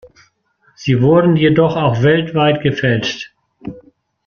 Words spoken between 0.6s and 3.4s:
Sie wurden jedoch auch weltweit gefälscht.